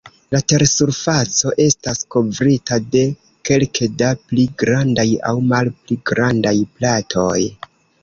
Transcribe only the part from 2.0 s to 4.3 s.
kovrita de kelke da